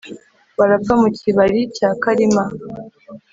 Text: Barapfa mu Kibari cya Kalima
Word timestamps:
Barapfa 0.57 0.93
mu 1.01 1.09
Kibari 1.19 1.59
cya 1.75 1.89
Kalima 2.03 2.43